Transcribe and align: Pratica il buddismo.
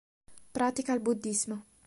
Pratica 0.51 0.93
il 0.95 0.99
buddismo. 0.99 1.65